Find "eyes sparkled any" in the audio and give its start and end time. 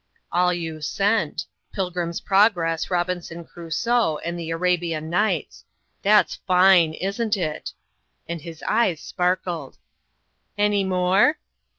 8.67-10.83